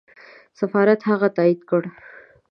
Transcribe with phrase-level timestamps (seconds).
[0.59, 1.81] سفارت هغه تایید کړ.